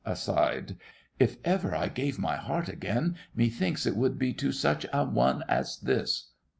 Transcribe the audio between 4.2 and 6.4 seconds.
to such a one as this!